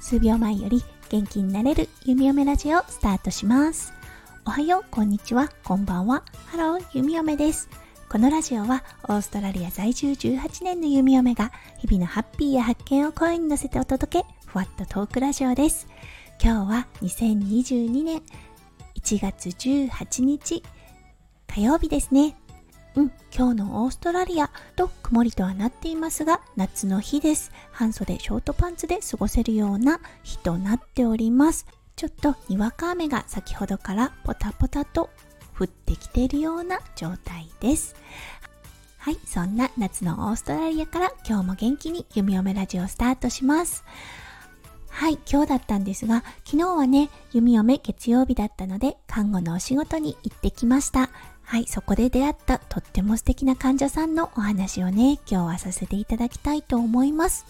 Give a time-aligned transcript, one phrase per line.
[0.00, 3.92] 数秒前より元気になれる弓嫁ラジオスタートします。
[4.44, 6.22] おはようこんにちはこんばんは。
[6.46, 7.68] ハロー弓嫁です。
[8.08, 15.88] このラジオはオーストラリア在住18年の弓嫁が日々のハッピーや発見を声に乗せてお届けふわっとトークラジオです。
[16.40, 18.22] 今日は2022年
[18.94, 20.62] 1月18日
[21.48, 22.36] 火曜日ですね、
[23.36, 27.52] 今日のオーストラリアと曇りとはなっていますが、夏の日です。
[27.70, 31.66] 半袖ショートパンツで過ごせるような日となっております。
[31.96, 35.10] ちょっとにわか雨が先ほどからポタポタと
[35.58, 37.94] 降ってきているような状態です。
[38.96, 43.84] はい、そんな夏のオーストラリアから今日も元気に弓嫁ラジオスタートします。
[44.88, 51.10] はい、今日だったんですが、昨日はね、弓嫁月曜日だったので、看護のお仕事に行ってきました。
[51.46, 57.46] はい、そこで出会ったとっても素敵な患者さんのお話をね、今日はさせていただきたいと思います。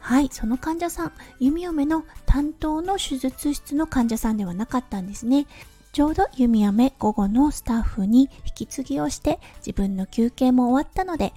[0.00, 5.46] はい、その患者さん、弓嫁の担当の手術室の患者さんではなかったんですね。
[5.92, 11.32] ちょうど弓嫁午後のスタッフに引き継ぎをして自分の休憩も終わったので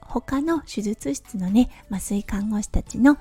[0.00, 3.18] 他の手術室のね麻酔看護師たちの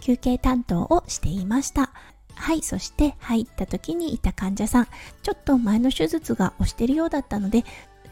[0.00, 1.92] 休憩担当をしていました
[2.40, 4.88] はい、そして入った時にいた患者さん、
[5.22, 7.64] ちょっと前の手術が押してるようだったので、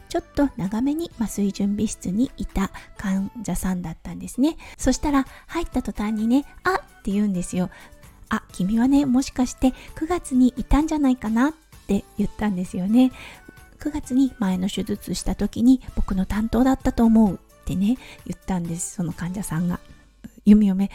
[0.07, 4.55] ちょっと長めに麻酔準備室にいた患者さんだったんですね。
[4.77, 7.69] そしたら入った途端にね、あって言うんですよ。
[8.29, 11.53] あ、君はね、もしかして9月にいたんじゃないかなっ
[11.87, 13.11] て言ったんですよね。
[13.79, 19.79] 9月に前の手術した時に僕の担当だったと思うってね、言ったんです、その患者さんが。
[20.45, 20.91] 弓嫁、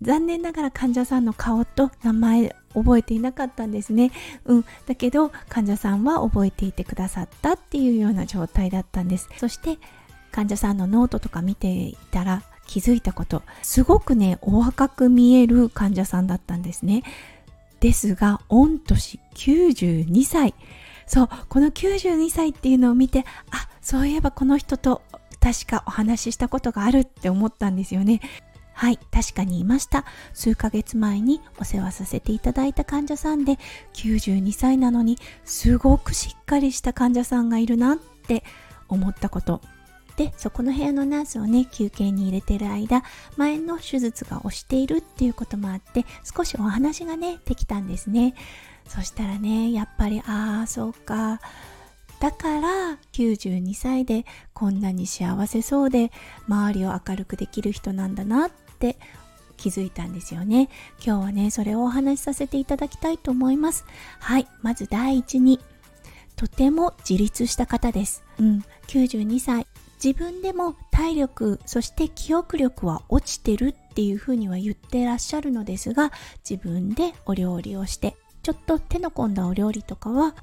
[0.00, 4.12] 残念ながら患者さんの顔と名前覚えていなかったんですね。
[4.44, 4.64] うん。
[4.86, 9.28] だけど患者さんは覚えていてくださったっていうような状態だったんです。
[9.36, 9.78] そして
[10.30, 13.42] 患者さんのノートとか見ていたら気づいたこと。
[13.62, 17.02] すごくね、お若く見える患者さんだったんですね。
[17.80, 20.54] ですが、御年92歳。
[21.06, 25.02] そう、この92歳っていうのを見て、あ、そういえばこの人と
[25.40, 28.20] 確かお話ししたことがあるって思ったんですよね。
[28.78, 30.04] はい、確かにいました。
[30.34, 33.58] 数ヶ月前にお世話させていただいた患者さんで、
[33.94, 38.44] 92歳なのに、すごくしっかりした患者さんがいるなって
[38.88, 39.60] 思ったこと。
[40.16, 43.02] で、そこの部屋のナースをね、休憩に入れてる間、
[43.36, 48.36] 前の手術が押しているっていうこともあって、少しお話がね、できたんですね。
[48.86, 51.40] そしたらね、やっぱり、ああ、そうか。
[52.20, 56.10] だから92歳でこんなに幸せそうで
[56.48, 58.96] 周りを明るくできる人なんだなっって
[59.56, 60.68] 気づいたんですよね。
[61.04, 63.84] 今日はね、それをお話しさせていただきたいと思います。
[64.20, 65.60] はい、まず第一に、
[66.36, 68.22] とても自立した方です。
[68.38, 69.66] うん、92歳。
[70.02, 76.12] 自分でも体力、そして記憶力は落ちてるっていうふうには言ってらっしゃるのですが、
[76.48, 80.36] 自分でお料理をして、ちょっと手の込んだお料理とかは、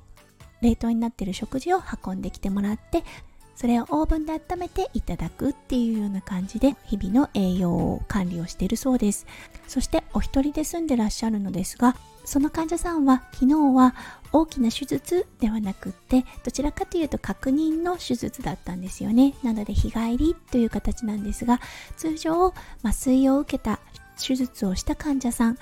[0.61, 3.05] 冷凍になってる食事を運んできてもらって、
[3.55, 9.25] それをオーブンで温めていただくっていうような感じで日々の栄養を管理をしているそうです。
[9.67, 13.95] そしてお一人で住んでらっしゃるのですがその患者さんは昨日は
[14.31, 19.33] 大きな手術ではなくってどちらかというと確認の手術だったんですよね。
[19.43, 21.59] なので日帰りという形なんですが
[21.97, 23.79] 通常麻酔を受けた
[24.21, 25.57] 手術をした患者さん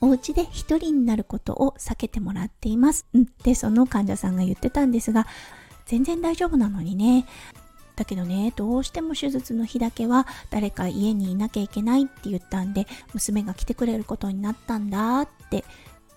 [0.00, 3.06] お家で一人になることを避けてもらっています。
[3.14, 5.26] うん、で、その患者さんが言ってたんですが、
[5.86, 7.26] 全然大丈夫なのにね。
[7.96, 15.64] だけどねどうしても手術の日だけは誰か家にいなきゃいけないって言ったんで娘が来てくれることになったんだって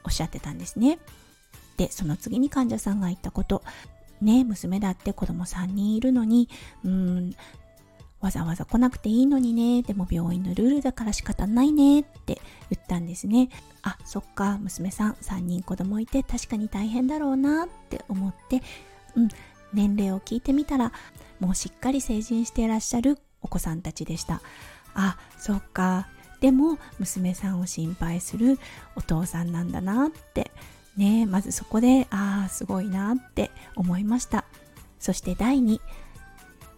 [0.03, 0.99] おっしゃってたんですね。
[1.77, 3.63] でその次に患者さんが言ったこと。
[4.19, 6.49] ね娘だって子供3人いるのに
[6.83, 7.35] うん
[8.19, 12.41] わざわざ来なくていいのにねでも病院のルールだから仕方ないねって
[12.71, 13.49] 言ったんですね。
[13.83, 18.63] あそっか娘さん3人子供いて確かに大変だろうなって思って
[19.15, 19.29] うん
[19.77, 20.91] 年齢を聞いてみたら
[21.39, 24.41] もうしっかり成人していらっしゃるお子さんたちでした。
[24.95, 26.07] あそっか。
[26.41, 28.59] でも娘さんを心配する
[28.95, 30.51] お父さんなんだなって。
[30.97, 34.45] ねまずそこでああすごいなって思いました。
[34.99, 35.79] そして第2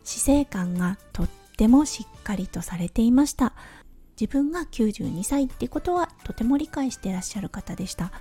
[0.03, 3.53] 死生観がとってもしっかりとされていました。
[4.19, 8.11] 自分が92歳ってことはとても理解してらっしゃる方でした、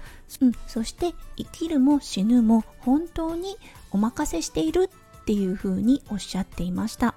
[0.40, 3.56] うん、そして生きるも死ぬも本当に
[3.90, 4.90] お任せしている
[5.22, 7.14] っていうふうにおっしゃっていました。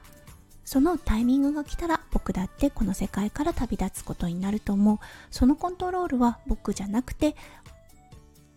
[0.66, 5.00] そのタイミングが来たら僕だってこの世界から旅立つことになると思う。
[5.30, 7.36] そのコントロールは僕じゃなくて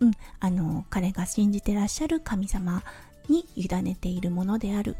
[0.01, 0.11] うん
[0.41, 2.83] あの彼が信じてらっしゃる神様
[3.29, 4.97] に委ねているものである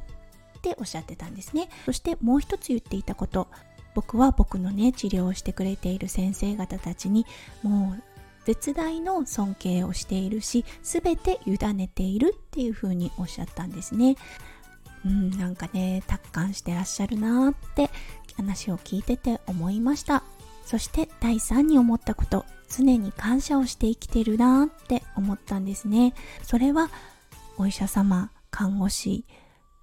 [0.59, 1.69] っておっしゃってたんですね。
[1.85, 3.49] そしてもう一つ言っていたこと。
[3.95, 7.27] 僕は僕のね治療をしてくれている先生方たちに
[7.63, 8.03] もう
[8.45, 14.17] 絶大の尊敬をしているし全て委ねているっていうふうにおっしゃったんですね。
[15.05, 17.91] うんなんかね達観してらっしゃるなーって
[18.37, 20.25] 話を聞いてて思いました。
[20.65, 26.15] そして第3に思ったこと常に感謝をして生きてるなーって思ったんですね。
[26.43, 26.91] それは
[27.59, 29.25] お医者様看護師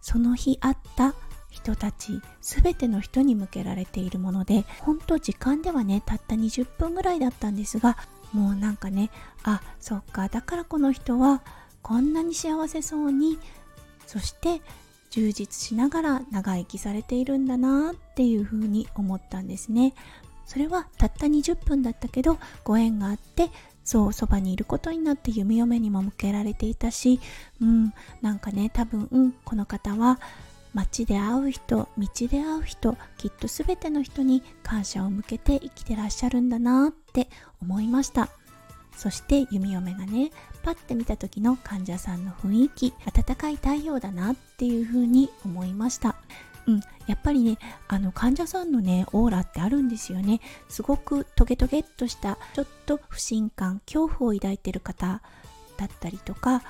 [0.02, 1.14] その日あった
[1.64, 7.98] 人たち全ての人に向けられているもので本当時間ではねたった20分ぐらいだったんですが
[8.34, 9.10] もうなんかね
[9.44, 11.42] あそっかだからこの人は
[11.82, 13.38] こんなに幸せそうに
[14.08, 14.62] そして
[15.10, 19.94] 充実しながら長生きされているんだなっていうふうに思ったんですね。
[20.46, 23.50] それはたった20分だったけどご縁があって
[23.86, 27.22] そうそばにいることになって弓嫁にも向けられていたし
[27.62, 30.20] うんなんかね多分、うん、この方は
[30.74, 37.30] 街で会う人道で会う人きっと全ての人に感謝を向けて生きてらっしゃるんだなって
[37.62, 38.30] 思いました。
[38.96, 40.32] そして弓嫁がね
[40.64, 46.16] パッて見た時の患者さんの雰囲気温かい太陽だなっていう風に思いました。
[46.68, 47.58] うん、やっぱりね
[47.88, 50.40] あの患者さんのねオーラってあるんですよね。
[50.70, 55.22] すごくトゲトゲっとしたちょっと不信感恐怖を抱いてる方
[55.78, 56.62] だったりとか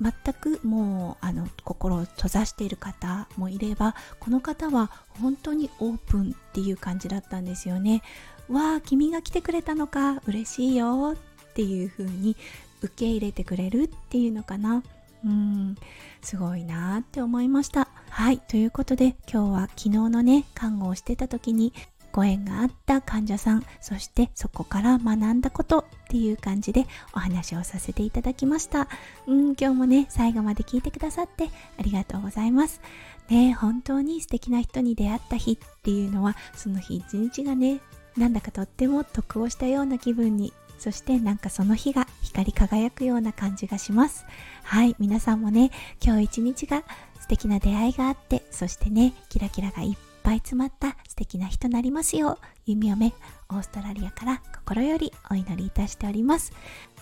[0.00, 8.02] 全くもうあの心を閉ざしている方もいればこの方は本当にオープンっていう感じだったんですよね。
[8.48, 12.36] わあ君が来てくれたのか嬉しいよっていう風に
[12.82, 14.82] 受け入れてくれるっていうのかな。
[15.24, 15.76] うん
[16.22, 17.88] すごいなって思いました。
[18.08, 21.72] はいということで今日は昨日のね看護をしてた時に
[22.20, 26.84] ご縁があった患者さんそしてそこから学んだことっていう感じで
[27.14, 28.88] お話をさせていただきました。
[29.26, 32.82] うん今日もね最後まで聞いてくださってありがとうございます。
[33.30, 37.80] ね本当に素敵な人に出会った日っていうのはその日一日がね
[38.18, 44.26] なんだかとっても得をしたような気分にそしてなんかその日が光り輝くような感じがします。
[44.62, 45.70] はい皆さんもね
[46.04, 46.82] 今日一日が
[47.18, 52.38] 素敵な出会いがあってそしてねキラキラがいっぱい詰まった素敵な日となりますよ。
[52.40, 53.12] う弓嫁
[53.50, 56.52] オーストラリアから心よりお祈りいたしております。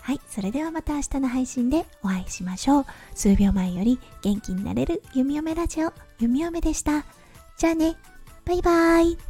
[0.01, 2.85] はいそれではまた明日の配信でお会いしましょう。
[3.15, 7.05] 数秒前より元気になれる弓嫁ラジオ弓嫁でした。
[7.57, 7.95] じゃあね。
[8.45, 9.28] バイバーイ。